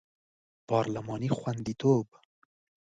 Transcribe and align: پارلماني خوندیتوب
پارلماني 0.67 1.29
خوندیتوب 1.37 2.07